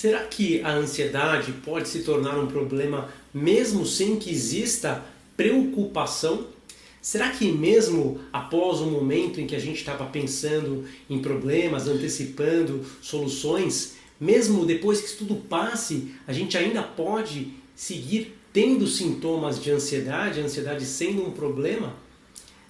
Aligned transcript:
Será 0.00 0.20
que 0.20 0.62
a 0.62 0.74
ansiedade 0.74 1.50
pode 1.50 1.88
se 1.88 2.04
tornar 2.04 2.38
um 2.38 2.46
problema 2.46 3.12
mesmo 3.34 3.84
sem 3.84 4.14
que 4.14 4.30
exista 4.30 5.04
preocupação? 5.36 6.46
Será 7.02 7.30
que 7.30 7.50
mesmo 7.50 8.20
após 8.32 8.78
o 8.78 8.86
momento 8.86 9.40
em 9.40 9.46
que 9.48 9.56
a 9.56 9.58
gente 9.58 9.78
estava 9.78 10.06
pensando 10.06 10.84
em 11.10 11.18
problemas, 11.18 11.88
antecipando 11.88 12.86
soluções, 13.02 13.96
mesmo 14.20 14.64
depois 14.64 15.00
que 15.00 15.16
tudo 15.16 15.34
passe, 15.34 16.14
a 16.28 16.32
gente 16.32 16.56
ainda 16.56 16.80
pode 16.80 17.54
seguir 17.74 18.38
tendo 18.52 18.86
sintomas 18.86 19.60
de 19.60 19.72
ansiedade, 19.72 20.38
a 20.38 20.44
ansiedade 20.44 20.86
sendo 20.86 21.26
um 21.26 21.32
problema? 21.32 21.92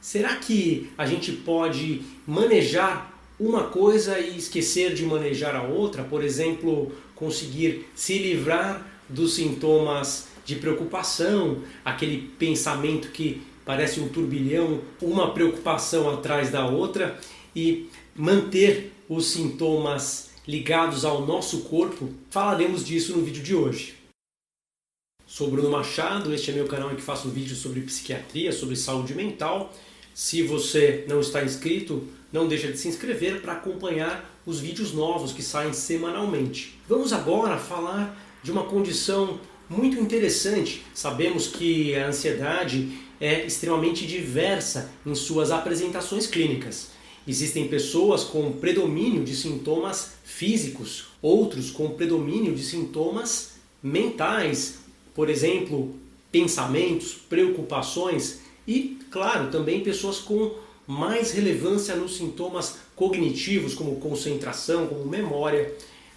Será 0.00 0.36
que 0.36 0.90
a 0.96 1.04
gente 1.04 1.32
pode 1.32 2.00
manejar 2.26 3.17
uma 3.38 3.64
coisa 3.64 4.18
e 4.18 4.36
esquecer 4.36 4.94
de 4.94 5.04
manejar 5.04 5.54
a 5.54 5.62
outra? 5.62 6.02
Por 6.02 6.24
exemplo, 6.24 6.92
conseguir 7.14 7.86
se 7.94 8.18
livrar 8.18 8.86
dos 9.08 9.34
sintomas 9.34 10.28
de 10.44 10.56
preocupação, 10.56 11.62
aquele 11.84 12.28
pensamento 12.38 13.10
que 13.10 13.42
parece 13.64 14.00
um 14.00 14.08
turbilhão, 14.08 14.80
uma 15.00 15.32
preocupação 15.32 16.10
atrás 16.10 16.50
da 16.50 16.66
outra 16.66 17.18
e 17.54 17.88
manter 18.16 18.92
os 19.08 19.26
sintomas 19.26 20.30
ligados 20.46 21.04
ao 21.04 21.26
nosso 21.26 21.60
corpo. 21.64 22.08
Falaremos 22.30 22.84
disso 22.84 23.16
no 23.16 23.22
vídeo 23.22 23.42
de 23.42 23.54
hoje. 23.54 23.94
Sou 25.26 25.50
Bruno 25.50 25.70
Machado, 25.70 26.32
este 26.32 26.50
é 26.50 26.54
meu 26.54 26.66
canal 26.66 26.90
em 26.90 26.96
que 26.96 27.02
faço 27.02 27.28
vídeos 27.28 27.58
sobre 27.58 27.82
psiquiatria, 27.82 28.50
sobre 28.50 28.74
saúde 28.74 29.14
mental. 29.14 29.72
Se 30.14 30.42
você 30.42 31.04
não 31.06 31.20
está 31.20 31.44
inscrito, 31.44 32.08
não 32.32 32.46
deixa 32.46 32.70
de 32.70 32.78
se 32.78 32.88
inscrever 32.88 33.40
para 33.40 33.54
acompanhar 33.54 34.38
os 34.44 34.60
vídeos 34.60 34.92
novos 34.92 35.32
que 35.32 35.42
saem 35.42 35.72
semanalmente. 35.72 36.78
Vamos 36.88 37.12
agora 37.12 37.58
falar 37.58 38.16
de 38.42 38.50
uma 38.50 38.64
condição 38.64 39.40
muito 39.68 39.98
interessante. 39.98 40.84
Sabemos 40.94 41.46
que 41.46 41.94
a 41.94 42.08
ansiedade 42.08 42.98
é 43.20 43.44
extremamente 43.44 44.06
diversa 44.06 44.90
em 45.04 45.14
suas 45.14 45.50
apresentações 45.50 46.26
clínicas. 46.26 46.90
Existem 47.26 47.68
pessoas 47.68 48.24
com 48.24 48.52
predomínio 48.52 49.22
de 49.22 49.36
sintomas 49.36 50.12
físicos, 50.24 51.08
outros 51.20 51.70
com 51.70 51.90
predomínio 51.90 52.54
de 52.54 52.62
sintomas 52.62 53.58
mentais, 53.82 54.78
por 55.14 55.28
exemplo, 55.28 55.94
pensamentos, 56.32 57.12
preocupações 57.28 58.40
e, 58.66 58.98
claro, 59.10 59.50
também 59.50 59.80
pessoas 59.80 60.18
com 60.18 60.54
mais 60.88 61.32
relevância 61.32 61.94
nos 61.94 62.16
sintomas 62.16 62.78
cognitivos, 62.96 63.74
como 63.74 63.96
concentração, 63.96 64.86
como 64.86 65.04
memória. 65.04 65.74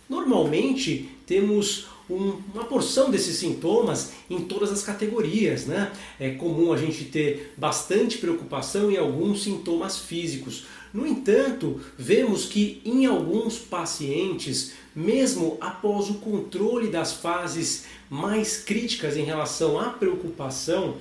Normalmente 0.10 1.10
temos 1.28 1.88
um, 2.10 2.40
uma 2.54 2.64
porção 2.64 3.12
desses 3.12 3.38
sintomas 3.38 4.14
em 4.30 4.40
todas 4.42 4.72
as 4.72 4.82
categorias. 4.82 5.66
Né? 5.66 5.92
É 6.18 6.30
comum 6.30 6.72
a 6.72 6.78
gente 6.78 7.04
ter 7.04 7.54
bastante 7.58 8.18
preocupação 8.18 8.90
em 8.90 8.96
alguns 8.98 9.44
sintomas 9.44 10.00
físicos. 10.00 10.66
No 10.94 11.06
entanto, 11.06 11.80
vemos 11.98 12.46
que 12.46 12.82
em 12.86 13.06
alguns 13.06 13.58
pacientes, 13.58 14.74
mesmo 14.96 15.58
após 15.60 16.10
o 16.10 16.16
controle 16.16 16.88
das 16.88 17.14
fases 17.14 17.86
mais 18.10 18.58
críticas 18.58 19.16
em 19.16 19.24
relação 19.24 19.80
à 19.80 19.90
preocupação, 19.90 20.96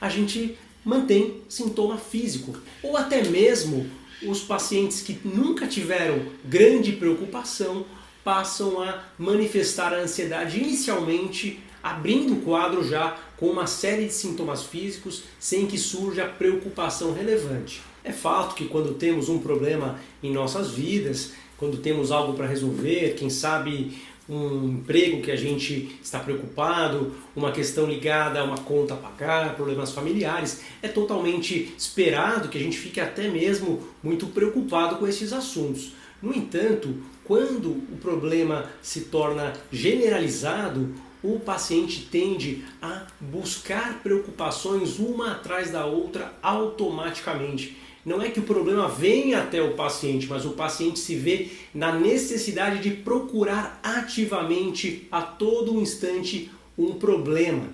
a 0.00 0.08
gente 0.08 0.56
mantém 0.86 1.42
sintoma 1.48 1.98
físico. 1.98 2.56
Ou 2.80 2.96
até 2.96 3.24
mesmo 3.24 3.90
os 4.22 4.40
pacientes 4.40 5.00
que 5.00 5.18
nunca 5.24 5.66
tiveram 5.66 6.22
grande 6.44 6.92
preocupação 6.92 7.84
passam 8.22 8.80
a 8.80 9.02
manifestar 9.18 9.92
a 9.92 9.98
ansiedade 9.98 10.58
inicialmente, 10.58 11.60
abrindo 11.82 12.34
o 12.34 12.42
quadro 12.42 12.88
já 12.88 13.18
com 13.36 13.46
uma 13.46 13.66
série 13.66 14.06
de 14.06 14.12
sintomas 14.12 14.62
físicos 14.62 15.24
sem 15.38 15.66
que 15.66 15.76
surja 15.76 16.24
preocupação 16.24 17.12
relevante. 17.12 17.82
É 18.04 18.12
fato 18.12 18.54
que 18.54 18.66
quando 18.66 18.94
temos 18.94 19.28
um 19.28 19.40
problema 19.40 19.98
em 20.22 20.32
nossas 20.32 20.70
vidas, 20.70 21.32
quando 21.58 21.78
temos 21.78 22.12
algo 22.12 22.34
para 22.34 22.46
resolver, 22.46 23.14
quem 23.18 23.28
sabe 23.28 23.98
um 24.28 24.70
emprego 24.70 25.22
que 25.22 25.30
a 25.30 25.36
gente 25.36 25.98
está 26.02 26.18
preocupado, 26.18 27.14
uma 27.34 27.52
questão 27.52 27.86
ligada 27.86 28.40
a 28.40 28.44
uma 28.44 28.58
conta 28.58 28.94
a 28.94 28.96
pagar, 28.96 29.54
problemas 29.54 29.92
familiares, 29.92 30.62
é 30.82 30.88
totalmente 30.88 31.74
esperado 31.78 32.48
que 32.48 32.58
a 32.58 32.60
gente 32.60 32.76
fique 32.76 33.00
até 33.00 33.28
mesmo 33.28 33.82
muito 34.02 34.26
preocupado 34.26 34.96
com 34.96 35.06
esses 35.06 35.32
assuntos. 35.32 35.92
No 36.20 36.34
entanto, 36.34 36.94
quando 37.24 37.70
o 37.70 37.98
problema 38.00 38.66
se 38.82 39.02
torna 39.02 39.52
generalizado, 39.70 40.94
o 41.22 41.40
paciente 41.40 42.08
tende 42.10 42.64
a 42.80 43.06
buscar 43.20 44.00
preocupações 44.02 44.98
uma 44.98 45.32
atrás 45.32 45.70
da 45.70 45.84
outra 45.84 46.32
automaticamente. 46.42 47.76
Não 48.06 48.22
é 48.22 48.30
que 48.30 48.38
o 48.38 48.44
problema 48.44 48.88
venha 48.88 49.40
até 49.40 49.60
o 49.60 49.74
paciente, 49.74 50.28
mas 50.28 50.46
o 50.46 50.50
paciente 50.50 51.00
se 51.00 51.16
vê 51.16 51.48
na 51.74 51.92
necessidade 51.92 52.80
de 52.80 52.92
procurar 52.92 53.80
ativamente 53.82 55.08
a 55.10 55.20
todo 55.20 55.80
instante 55.80 56.48
um 56.78 56.92
problema. 56.92 57.64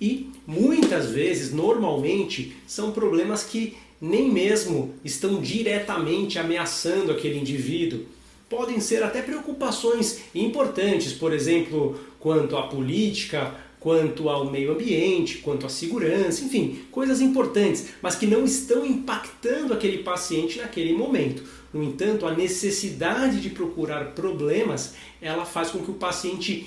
E 0.00 0.30
muitas 0.46 1.10
vezes, 1.10 1.52
normalmente, 1.52 2.56
são 2.66 2.92
problemas 2.92 3.44
que 3.44 3.76
nem 4.00 4.32
mesmo 4.32 4.94
estão 5.04 5.42
diretamente 5.42 6.38
ameaçando 6.38 7.12
aquele 7.12 7.38
indivíduo. 7.38 8.06
Podem 8.48 8.80
ser 8.80 9.02
até 9.02 9.20
preocupações 9.20 10.20
importantes, 10.34 11.12
por 11.12 11.30
exemplo, 11.30 12.00
quanto 12.18 12.56
à 12.56 12.68
política, 12.68 13.54
quanto 13.84 14.30
ao 14.30 14.50
meio 14.50 14.72
ambiente, 14.72 15.38
quanto 15.38 15.66
à 15.66 15.68
segurança, 15.68 16.42
enfim, 16.42 16.86
coisas 16.90 17.20
importantes, 17.20 17.88
mas 18.00 18.14
que 18.14 18.26
não 18.26 18.42
estão 18.42 18.86
impactando 18.86 19.74
aquele 19.74 19.98
paciente 19.98 20.56
naquele 20.56 20.94
momento. 20.94 21.42
No 21.70 21.82
entanto, 21.82 22.26
a 22.26 22.34
necessidade 22.34 23.42
de 23.42 23.50
procurar 23.50 24.12
problemas, 24.12 24.94
ela 25.20 25.44
faz 25.44 25.70
com 25.70 25.80
que 25.80 25.90
o 25.90 25.94
paciente 25.94 26.66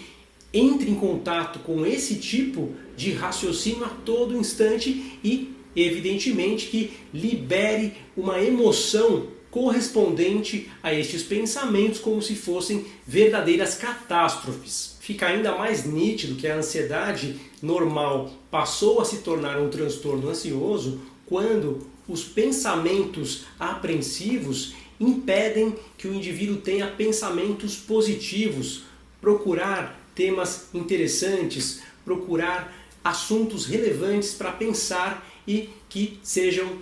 entre 0.54 0.92
em 0.92 0.94
contato 0.94 1.58
com 1.58 1.88
esse 1.88 2.18
tipo 2.18 2.76
de 2.96 3.14
raciocínio 3.14 3.86
a 3.86 3.90
todo 3.90 4.38
instante 4.38 5.18
e 5.24 5.56
evidentemente 5.76 6.68
que 6.68 6.92
libere 7.12 7.94
uma 8.16 8.40
emoção 8.40 9.26
correspondente 9.50 10.70
a 10.84 10.94
estes 10.94 11.24
pensamentos 11.24 12.00
como 12.00 12.22
se 12.22 12.36
fossem 12.36 12.86
verdadeiras 13.08 13.74
catástrofes. 13.74 14.97
Fica 15.08 15.28
ainda 15.28 15.56
mais 15.56 15.86
nítido 15.86 16.36
que 16.36 16.46
a 16.50 16.58
ansiedade 16.58 17.40
normal 17.62 18.30
passou 18.52 19.00
a 19.00 19.06
se 19.06 19.20
tornar 19.20 19.58
um 19.58 19.70
transtorno 19.70 20.28
ansioso 20.28 21.00
quando 21.26 21.88
os 22.10 22.26
pensamentos 22.26 23.46
apreensivos 23.58 24.74
impedem 25.00 25.74
que 25.98 26.10
o 26.10 26.14
indivíduo 26.14 26.58
tenha 26.58 26.88
pensamentos 26.88 27.78
positivos, 27.78 28.84
procurar 29.22 29.98
temas 30.14 30.68
interessantes, 30.74 31.84
procurar 32.04 32.76
assuntos 33.02 33.66
relevantes 33.66 34.34
para 34.34 34.52
pensar 34.52 35.26
e 35.48 35.70
que 35.88 36.20
sejam 36.22 36.80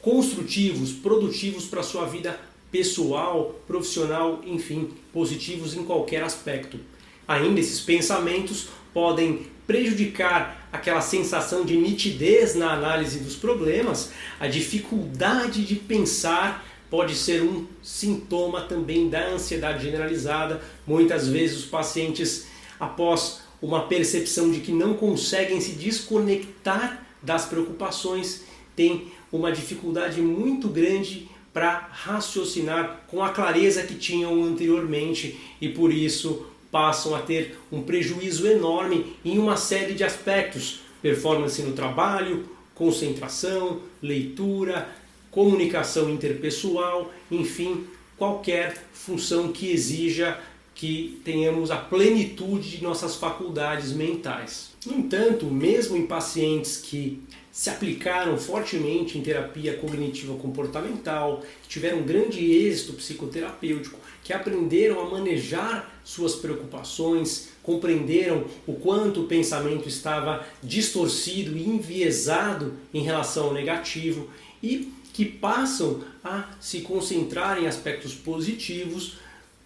construtivos, 0.00 0.90
produtivos 0.92 1.66
para 1.66 1.80
a 1.80 1.84
sua 1.84 2.06
vida 2.06 2.40
pessoal, 2.72 3.60
profissional, 3.66 4.40
enfim, 4.46 4.88
positivos 5.12 5.74
em 5.74 5.84
qualquer 5.84 6.22
aspecto. 6.22 6.80
Ainda 7.28 7.60
esses 7.60 7.80
pensamentos 7.80 8.68
podem 8.92 9.46
prejudicar 9.66 10.66
aquela 10.72 11.02
sensação 11.02 11.62
de 11.62 11.76
nitidez 11.76 12.54
na 12.54 12.72
análise 12.72 13.18
dos 13.18 13.36
problemas, 13.36 14.12
a 14.40 14.46
dificuldade 14.46 15.62
de 15.62 15.74
pensar 15.74 16.66
pode 16.90 17.14
ser 17.14 17.42
um 17.42 17.66
sintoma 17.82 18.62
também 18.62 19.10
da 19.10 19.28
ansiedade 19.28 19.84
generalizada. 19.84 20.62
Muitas 20.86 21.28
vezes 21.28 21.58
os 21.58 21.64
pacientes, 21.66 22.46
após 22.80 23.42
uma 23.60 23.82
percepção 23.82 24.50
de 24.50 24.60
que 24.60 24.72
não 24.72 24.94
conseguem 24.94 25.60
se 25.60 25.72
desconectar 25.72 27.06
das 27.22 27.44
preocupações, 27.44 28.44
têm 28.74 29.12
uma 29.30 29.52
dificuldade 29.52 30.22
muito 30.22 30.68
grande 30.68 31.28
para 31.52 31.88
raciocinar 31.90 33.04
com 33.08 33.22
a 33.22 33.30
clareza 33.30 33.82
que 33.82 33.94
tinham 33.94 34.42
anteriormente 34.44 35.38
e 35.60 35.68
por 35.68 35.92
isso 35.92 36.46
passam 36.70 37.14
a 37.14 37.20
ter 37.20 37.58
um 37.70 37.82
prejuízo 37.82 38.46
enorme 38.46 39.16
em 39.24 39.38
uma 39.38 39.56
série 39.56 39.94
de 39.94 40.04
aspectos: 40.04 40.80
performance 41.00 41.60
no 41.62 41.72
trabalho, 41.72 42.48
concentração, 42.74 43.80
leitura, 44.02 44.88
comunicação 45.30 46.08
interpessoal, 46.08 47.12
enfim, 47.30 47.86
qualquer 48.16 48.76
função 48.92 49.52
que 49.52 49.70
exija 49.70 50.38
que 50.78 51.20
tenhamos 51.24 51.72
a 51.72 51.76
plenitude 51.76 52.76
de 52.76 52.84
nossas 52.84 53.16
faculdades 53.16 53.92
mentais. 53.92 54.70
No 54.86 54.96
entanto, 54.96 55.46
mesmo 55.46 55.96
em 55.96 56.06
pacientes 56.06 56.76
que 56.76 57.20
se 57.50 57.68
aplicaram 57.68 58.38
fortemente 58.38 59.18
em 59.18 59.20
terapia 59.20 59.76
cognitiva 59.76 60.36
comportamental, 60.36 61.42
que 61.64 61.68
tiveram 61.68 62.02
grande 62.02 62.38
êxito 62.52 62.92
psicoterapêutico, 62.92 63.98
que 64.22 64.32
aprenderam 64.32 65.00
a 65.00 65.10
manejar 65.10 66.00
suas 66.04 66.36
preocupações, 66.36 67.48
compreenderam 67.60 68.44
o 68.64 68.74
quanto 68.74 69.22
o 69.22 69.26
pensamento 69.26 69.88
estava 69.88 70.46
distorcido 70.62 71.58
e 71.58 71.68
enviesado 71.68 72.74
em 72.94 73.02
relação 73.02 73.46
ao 73.46 73.52
negativo 73.52 74.30
e 74.62 74.92
que 75.12 75.24
passam 75.24 76.04
a 76.22 76.50
se 76.60 76.82
concentrar 76.82 77.60
em 77.60 77.66
aspectos 77.66 78.14
positivos, 78.14 79.16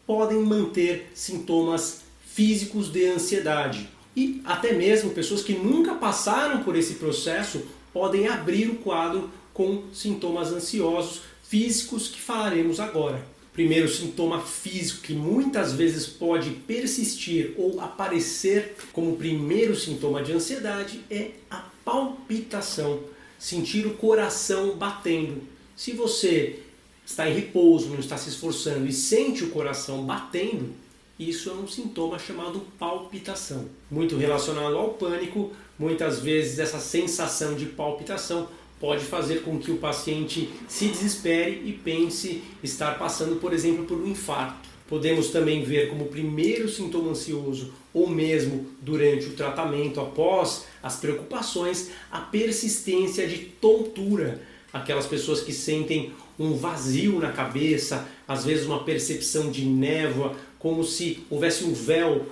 podem 0.07 0.39
manter 0.39 1.11
sintomas 1.15 2.03
físicos 2.27 2.91
de 2.91 3.07
ansiedade. 3.07 3.89
E 4.17 4.41
até 4.45 4.73
mesmo 4.73 5.11
pessoas 5.11 5.43
que 5.43 5.55
nunca 5.55 5.95
passaram 5.95 6.63
por 6.63 6.77
esse 6.77 6.95
processo 6.95 7.63
podem 7.93 8.29
abrir 8.29 8.69
o 8.69 8.77
quadro 8.77 9.31
com 9.53 9.85
sintomas 9.93 10.53
ansiosos 10.53 11.23
físicos 11.43 12.09
que 12.09 12.21
falaremos 12.21 12.81
agora. 12.81 13.23
Primeiro 13.53 13.87
sintoma 13.87 14.41
físico 14.41 15.03
que 15.03 15.13
muitas 15.13 15.75
vezes 15.75 16.07
pode 16.07 16.51
persistir 16.51 17.53
ou 17.59 17.81
aparecer 17.81 18.77
como 18.95 19.17
primeiro 19.17 19.77
sintoma 19.77 20.23
de 20.23 20.33
ansiedade 20.33 21.01
é 21.11 21.33
a 21.51 21.63
palpitação, 21.85 23.01
sentir 23.39 23.87
o 23.87 23.95
coração 23.95 24.77
batendo. 24.77 25.43
Se 25.77 25.93
você 25.93 26.61
está 27.05 27.29
em 27.29 27.35
repouso, 27.35 27.89
não 27.89 27.99
está 27.99 28.17
se 28.17 28.29
esforçando 28.29 28.87
e 28.87 28.93
sente 28.93 29.45
o 29.45 29.51
coração 29.51 30.05
batendo, 30.05 30.71
isso 31.19 31.51
é 31.51 31.53
um 31.53 31.69
sintoma 31.69 32.19
chamado 32.19 32.61
palpitação. 32.79 33.67
Muito 33.91 34.17
relacionado 34.17 34.77
ao 34.77 34.91
pânico, 34.95 35.53
muitas 35.79 36.21
vezes 36.21 36.59
essa 36.59 36.79
sensação 36.79 37.55
de 37.55 37.67
palpitação 37.67 38.49
pode 38.81 39.05
fazer 39.05 39.43
com 39.43 39.59
que 39.59 39.71
o 39.71 39.77
paciente 39.77 40.51
se 40.67 40.89
desespere 40.89 41.63
e 41.65 41.73
pense 41.73 42.43
estar 42.63 42.99
passando, 42.99 43.37
por 43.37 43.53
exemplo, 43.53 43.85
por 43.85 43.97
um 43.99 44.09
infarto. 44.09 44.69
Podemos 44.89 45.29
também 45.29 45.63
ver 45.63 45.89
como 45.89 46.07
primeiro 46.07 46.69
sintoma 46.69 47.13
ansioso, 47.13 47.73
ou 47.95 48.09
mesmo 48.09 48.67
durante 48.81 49.27
o 49.27 49.35
tratamento, 49.35 50.01
após 50.01 50.67
as 50.83 50.97
preocupações, 50.97 51.91
a 52.11 52.19
persistência 52.21 53.29
de 53.29 53.39
tontura. 53.39 54.43
Aquelas 54.73 55.07
pessoas 55.07 55.41
que 55.41 55.53
sentem 55.53 56.13
um 56.45 56.57
vazio 56.57 57.19
na 57.19 57.33
cabeça, 57.33 58.07
às 58.27 58.45
vezes 58.45 58.67
uma 58.67 58.85
percepção 58.85 59.51
de 59.51 59.65
névoa, 59.65 60.37
como 60.59 60.85
se 60.85 61.25
houvesse 61.31 61.65
um 61.65 61.73
véu 61.73 62.27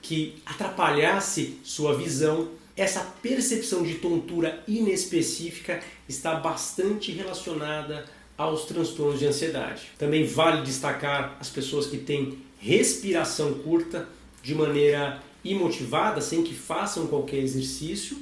que 0.00 0.34
atrapalhasse 0.46 1.58
sua 1.64 1.96
visão. 1.96 2.48
Essa 2.76 3.00
percepção 3.22 3.82
de 3.82 3.94
tontura 3.94 4.62
inespecífica 4.68 5.80
está 6.08 6.34
bastante 6.34 7.10
relacionada 7.10 8.04
aos 8.36 8.64
transtornos 8.64 9.18
de 9.18 9.26
ansiedade. 9.26 9.92
Também 9.98 10.24
vale 10.24 10.62
destacar 10.62 11.36
as 11.40 11.48
pessoas 11.48 11.86
que 11.86 11.96
têm 11.96 12.38
respiração 12.58 13.54
curta 13.54 14.08
de 14.42 14.54
maneira 14.54 15.22
imotivada, 15.42 16.20
sem 16.20 16.42
que 16.42 16.54
façam 16.54 17.06
qualquer 17.06 17.38
exercício. 17.38 18.18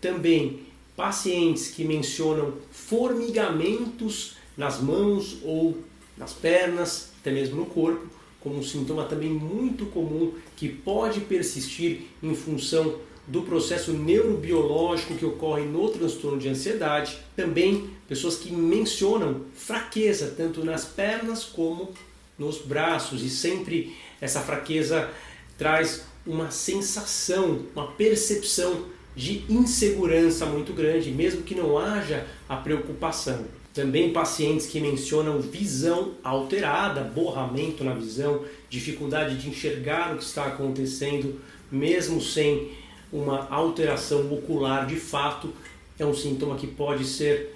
Também 0.00 0.60
pacientes 0.96 1.68
que 1.68 1.84
mencionam 1.84 2.54
formigamentos 2.70 4.36
nas 4.56 4.80
mãos 4.80 5.38
ou 5.42 5.78
nas 6.16 6.32
pernas, 6.32 7.10
até 7.20 7.30
mesmo 7.30 7.56
no 7.56 7.66
corpo, 7.66 8.06
como 8.40 8.58
um 8.58 8.62
sintoma 8.62 9.04
também 9.04 9.30
muito 9.30 9.86
comum 9.86 10.32
que 10.56 10.68
pode 10.68 11.20
persistir 11.20 12.02
em 12.22 12.34
função 12.34 12.96
do 13.26 13.42
processo 13.42 13.92
neurobiológico 13.92 15.14
que 15.14 15.24
ocorre 15.24 15.62
no 15.62 15.88
transtorno 15.88 16.38
de 16.38 16.48
ansiedade. 16.48 17.18
Também 17.36 17.90
pessoas 18.08 18.36
que 18.36 18.52
mencionam 18.52 19.42
fraqueza 19.54 20.34
tanto 20.36 20.64
nas 20.64 20.84
pernas 20.84 21.44
como 21.44 21.92
nos 22.36 22.58
braços 22.58 23.22
e 23.22 23.30
sempre 23.30 23.96
essa 24.20 24.40
fraqueza 24.40 25.08
traz 25.56 26.04
uma 26.26 26.50
sensação, 26.50 27.60
uma 27.74 27.92
percepção 27.92 28.86
de 29.14 29.44
insegurança 29.48 30.46
muito 30.46 30.72
grande, 30.72 31.10
mesmo 31.10 31.42
que 31.42 31.54
não 31.54 31.78
haja 31.78 32.26
a 32.48 32.56
preocupação. 32.56 33.44
Também 33.74 34.12
pacientes 34.12 34.66
que 34.66 34.78
mencionam 34.80 35.40
visão 35.40 36.12
alterada, 36.22 37.02
borramento 37.02 37.82
na 37.82 37.94
visão, 37.94 38.44
dificuldade 38.68 39.38
de 39.38 39.48
enxergar 39.48 40.12
o 40.12 40.18
que 40.18 40.24
está 40.24 40.46
acontecendo, 40.46 41.40
mesmo 41.70 42.20
sem 42.20 42.70
uma 43.10 43.48
alteração 43.50 44.30
ocular 44.32 44.86
de 44.86 44.96
fato, 44.96 45.52
é 45.98 46.04
um 46.04 46.14
sintoma 46.14 46.56
que 46.56 46.66
pode 46.66 47.04
ser 47.04 47.54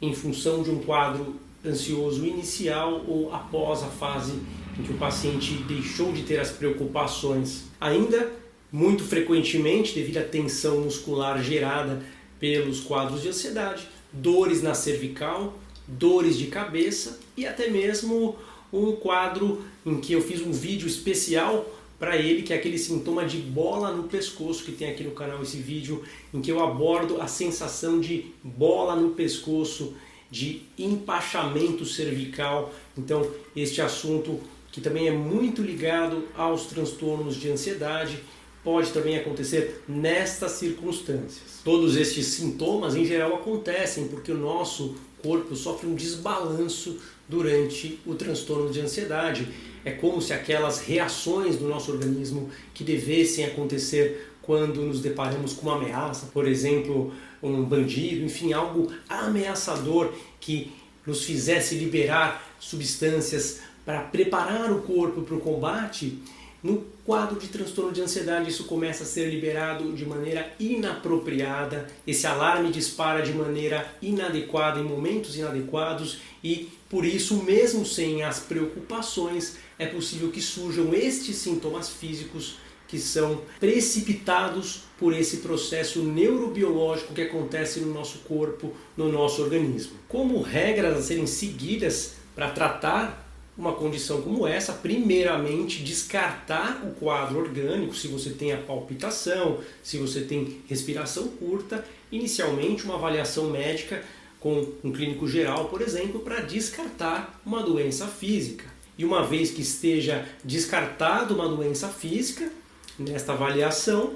em 0.00 0.14
função 0.14 0.62
de 0.62 0.70
um 0.70 0.80
quadro 0.80 1.36
ansioso 1.64 2.24
inicial 2.24 3.04
ou 3.06 3.32
após 3.34 3.82
a 3.82 3.88
fase 3.88 4.34
em 4.78 4.82
que 4.82 4.92
o 4.92 4.98
paciente 4.98 5.54
deixou 5.66 6.12
de 6.12 6.22
ter 6.22 6.38
as 6.38 6.50
preocupações. 6.50 7.64
Ainda, 7.80 8.30
muito 8.70 9.04
frequentemente, 9.04 9.94
devido 9.94 10.18
à 10.18 10.22
tensão 10.22 10.82
muscular 10.82 11.42
gerada 11.42 12.02
pelos 12.38 12.80
quadros 12.80 13.22
de 13.22 13.28
ansiedade, 13.28 13.88
dores 14.12 14.62
na 14.62 14.74
cervical, 14.74 15.58
dores 15.86 16.36
de 16.36 16.46
cabeça 16.46 17.20
e 17.36 17.46
até 17.46 17.68
mesmo 17.68 18.36
um 18.72 18.92
quadro 18.92 19.64
em 19.84 20.00
que 20.00 20.12
eu 20.12 20.20
fiz 20.20 20.40
um 20.40 20.52
vídeo 20.52 20.86
especial 20.86 21.64
para 21.98 22.16
ele, 22.16 22.42
que 22.42 22.52
é 22.52 22.56
aquele 22.56 22.78
sintoma 22.78 23.24
de 23.24 23.38
bola 23.38 23.92
no 23.92 24.04
pescoço 24.04 24.64
que 24.64 24.72
tem 24.72 24.90
aqui 24.90 25.02
no 25.02 25.12
canal 25.12 25.42
esse 25.42 25.56
vídeo, 25.56 26.04
em 26.32 26.40
que 26.40 26.50
eu 26.50 26.62
abordo 26.62 27.20
a 27.22 27.26
sensação 27.26 28.00
de 28.00 28.26
bola 28.42 28.94
no 28.94 29.10
pescoço, 29.10 29.94
de 30.30 30.62
empachamento 30.78 31.86
cervical. 31.86 32.74
Então, 32.98 33.30
este 33.54 33.80
assunto 33.80 34.40
que 34.72 34.80
também 34.80 35.08
é 35.08 35.12
muito 35.12 35.62
ligado 35.62 36.24
aos 36.36 36.66
transtornos 36.66 37.36
de 37.36 37.48
ansiedade 37.48 38.18
pode 38.66 38.90
também 38.90 39.16
acontecer 39.16 39.84
nestas 39.86 40.50
circunstâncias. 40.52 41.60
Todos 41.62 41.94
estes 41.94 42.26
sintomas 42.26 42.96
em 42.96 43.04
geral 43.04 43.36
acontecem 43.36 44.08
porque 44.08 44.32
o 44.32 44.36
nosso 44.36 44.96
corpo 45.22 45.54
sofre 45.54 45.86
um 45.86 45.94
desbalanço 45.94 46.98
durante 47.28 48.00
o 48.04 48.16
transtorno 48.16 48.68
de 48.68 48.80
ansiedade. 48.80 49.46
É 49.84 49.92
como 49.92 50.20
se 50.20 50.32
aquelas 50.32 50.80
reações 50.80 51.54
do 51.54 51.68
nosso 51.68 51.92
organismo 51.92 52.50
que 52.74 52.82
devessem 52.82 53.44
acontecer 53.44 54.32
quando 54.42 54.82
nos 54.82 55.00
deparamos 55.00 55.52
com 55.52 55.68
uma 55.68 55.76
ameaça, 55.76 56.26
por 56.32 56.48
exemplo, 56.48 57.12
um 57.40 57.62
bandido, 57.62 58.24
enfim, 58.24 58.52
algo 58.52 58.92
ameaçador 59.08 60.12
que 60.40 60.72
nos 61.06 61.24
fizesse 61.24 61.76
liberar 61.76 62.56
substâncias 62.58 63.60
para 63.84 64.00
preparar 64.00 64.72
o 64.72 64.82
corpo 64.82 65.22
para 65.22 65.36
o 65.36 65.40
combate, 65.40 66.18
no 66.66 66.84
quadro 67.04 67.38
de 67.38 67.46
transtorno 67.46 67.92
de 67.92 68.02
ansiedade, 68.02 68.50
isso 68.50 68.64
começa 68.64 69.04
a 69.04 69.06
ser 69.06 69.30
liberado 69.30 69.92
de 69.92 70.04
maneira 70.04 70.52
inapropriada, 70.58 71.86
esse 72.04 72.26
alarme 72.26 72.72
dispara 72.72 73.22
de 73.22 73.32
maneira 73.32 73.88
inadequada, 74.02 74.80
em 74.80 74.84
momentos 74.84 75.36
inadequados, 75.36 76.18
e 76.42 76.68
por 76.90 77.04
isso, 77.04 77.42
mesmo 77.44 77.86
sem 77.86 78.24
as 78.24 78.40
preocupações, 78.40 79.56
é 79.78 79.86
possível 79.86 80.30
que 80.30 80.42
surjam 80.42 80.92
estes 80.92 81.36
sintomas 81.36 81.88
físicos 81.88 82.56
que 82.88 82.98
são 82.98 83.42
precipitados 83.58 84.82
por 84.98 85.12
esse 85.12 85.38
processo 85.38 86.02
neurobiológico 86.02 87.14
que 87.14 87.22
acontece 87.22 87.80
no 87.80 87.92
nosso 87.92 88.18
corpo, 88.20 88.72
no 88.96 89.10
nosso 89.10 89.42
organismo. 89.42 89.96
Como 90.08 90.40
regras 90.40 90.96
a 90.96 91.02
serem 91.02 91.26
seguidas 91.26 92.14
para 92.34 92.50
tratar 92.50 93.25
uma 93.56 93.72
condição 93.72 94.20
como 94.20 94.46
essa, 94.46 94.72
primeiramente 94.72 95.82
descartar 95.82 96.82
o 96.84 96.90
quadro 96.94 97.38
orgânico, 97.38 97.94
se 97.94 98.06
você 98.06 98.30
tem 98.30 98.52
a 98.52 98.58
palpitação, 98.58 99.60
se 99.82 99.96
você 99.96 100.20
tem 100.20 100.60
respiração 100.68 101.28
curta, 101.28 101.84
inicialmente 102.12 102.84
uma 102.84 102.96
avaliação 102.96 103.48
médica 103.50 104.04
com 104.38 104.68
um 104.84 104.92
clínico 104.92 105.26
geral, 105.26 105.68
por 105.68 105.80
exemplo, 105.80 106.20
para 106.20 106.40
descartar 106.40 107.40
uma 107.44 107.62
doença 107.62 108.06
física. 108.06 108.64
E 108.98 109.04
uma 109.04 109.24
vez 109.24 109.50
que 109.50 109.62
esteja 109.62 110.26
descartado 110.44 111.34
uma 111.34 111.48
doença 111.48 111.88
física, 111.88 112.50
nesta 112.98 113.32
avaliação, 113.32 114.14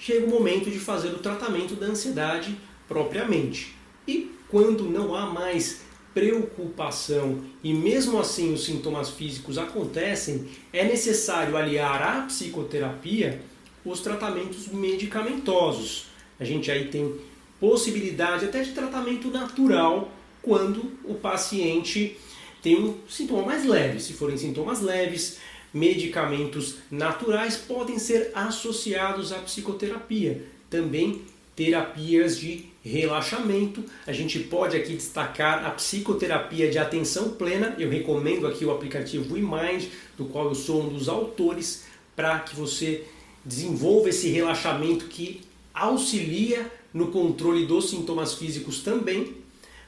chega 0.00 0.26
o 0.26 0.30
momento 0.30 0.70
de 0.70 0.78
fazer 0.78 1.08
o 1.08 1.18
tratamento 1.18 1.74
da 1.74 1.86
ansiedade 1.86 2.56
propriamente. 2.86 3.74
E 4.06 4.32
quando 4.48 4.84
não 4.84 5.14
há 5.14 5.26
mais 5.26 5.80
preocupação 6.16 7.44
e 7.62 7.74
mesmo 7.74 8.18
assim 8.18 8.54
os 8.54 8.64
sintomas 8.64 9.10
físicos 9.10 9.58
acontecem, 9.58 10.48
é 10.72 10.82
necessário 10.82 11.58
aliar 11.58 12.00
à 12.00 12.22
psicoterapia 12.22 13.42
os 13.84 14.00
tratamentos 14.00 14.68
medicamentosos. 14.68 16.06
A 16.40 16.44
gente 16.44 16.70
aí 16.70 16.88
tem 16.88 17.14
possibilidade 17.60 18.46
até 18.46 18.62
de 18.62 18.72
tratamento 18.72 19.28
natural 19.28 20.10
quando 20.40 20.90
o 21.04 21.12
paciente 21.12 22.16
tem 22.62 22.82
um 22.82 22.94
sintoma 23.06 23.42
mais 23.42 23.66
leve. 23.66 24.00
Se 24.00 24.14
forem 24.14 24.38
sintomas 24.38 24.80
leves, 24.80 25.36
medicamentos 25.70 26.76
naturais 26.90 27.58
podem 27.58 27.98
ser 27.98 28.30
associados 28.34 29.32
à 29.32 29.38
psicoterapia. 29.40 30.46
Também 30.70 31.20
terapias 31.54 32.38
de 32.38 32.70
relaxamento. 32.86 33.84
A 34.06 34.12
gente 34.12 34.38
pode 34.38 34.76
aqui 34.76 34.94
destacar 34.94 35.66
a 35.66 35.70
psicoterapia 35.70 36.70
de 36.70 36.78
atenção 36.78 37.30
plena. 37.30 37.74
Eu 37.78 37.90
recomendo 37.90 38.46
aqui 38.46 38.64
o 38.64 38.70
aplicativo 38.70 39.34
WeMind, 39.34 39.88
do 40.16 40.26
qual 40.26 40.46
eu 40.46 40.54
sou 40.54 40.84
um 40.84 40.88
dos 40.88 41.08
autores, 41.08 41.84
para 42.14 42.38
que 42.38 42.54
você 42.54 43.04
desenvolva 43.44 44.08
esse 44.08 44.28
relaxamento 44.28 45.06
que 45.06 45.40
auxilia 45.74 46.70
no 46.94 47.08
controle 47.08 47.66
dos 47.66 47.90
sintomas 47.90 48.34
físicos 48.34 48.80
também. 48.80 49.34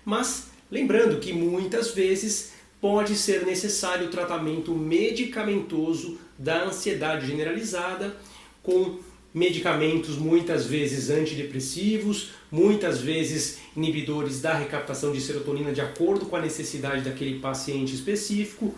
Mas 0.05 0.49
lembrando 0.71 1.21
que 1.21 1.33
muitas 1.33 1.93
vezes 1.93 2.53
pode 2.81 3.17
ser 3.17 3.47
necessário 3.47 4.07
o 4.07 4.11
tratamento 4.11 4.73
medicamentoso 4.75 6.19
da 6.39 6.65
ansiedade 6.65 7.27
generalizada 7.27 8.17
com 8.63 8.99
medicamentos 9.33 10.17
muitas 10.17 10.67
vezes 10.67 11.11
antidepressivos, 11.11 12.31
muitas 12.51 13.01
vezes 13.01 13.59
inibidores 13.77 14.41
da 14.41 14.55
recaptação 14.55 15.13
de 15.13 15.21
serotonina 15.21 15.73
de 15.73 15.81
acordo 15.81 16.27
com 16.27 16.37
a 16.37 16.41
necessidade 16.41 17.03
daquele 17.03 17.39
paciente 17.39 17.95
específico, 17.95 18.75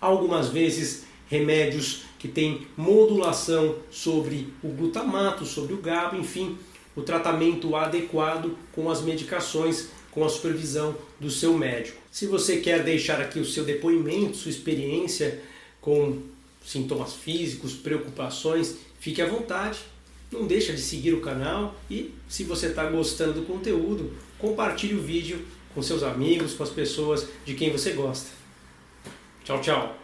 algumas 0.00 0.48
vezes 0.48 1.04
remédios 1.28 2.02
que 2.18 2.28
têm 2.28 2.66
modulação 2.76 3.76
sobre 3.90 4.52
o 4.62 4.68
glutamato, 4.68 5.46
sobre 5.46 5.74
o 5.74 5.78
GABA, 5.78 6.18
enfim, 6.18 6.58
o 6.94 7.02
tratamento 7.02 7.74
adequado 7.74 8.56
com 8.72 8.90
as 8.90 9.00
medicações, 9.00 9.88
com 10.10 10.24
a 10.24 10.28
supervisão 10.28 10.94
do 11.18 11.30
seu 11.30 11.56
médico. 11.56 11.96
Se 12.10 12.26
você 12.26 12.58
quer 12.58 12.84
deixar 12.84 13.20
aqui 13.20 13.40
o 13.40 13.46
seu 13.46 13.64
depoimento, 13.64 14.36
sua 14.36 14.50
experiência 14.50 15.40
com 15.80 16.18
sintomas 16.64 17.14
físicos, 17.14 17.72
preocupações, 17.72 18.76
fique 19.02 19.20
à 19.20 19.26
vontade. 19.26 19.80
Não 20.30 20.46
deixa 20.46 20.72
de 20.72 20.80
seguir 20.80 21.12
o 21.12 21.20
canal 21.20 21.74
e 21.90 22.14
se 22.28 22.44
você 22.44 22.68
está 22.68 22.88
gostando 22.88 23.34
do 23.34 23.42
conteúdo, 23.42 24.12
compartilhe 24.38 24.94
o 24.94 25.02
vídeo 25.02 25.44
com 25.74 25.82
seus 25.82 26.02
amigos, 26.02 26.54
com 26.54 26.62
as 26.62 26.70
pessoas 26.70 27.28
de 27.44 27.54
quem 27.54 27.70
você 27.70 27.92
gosta. 27.92 28.30
Tchau, 29.44 29.60
tchau! 29.60 30.01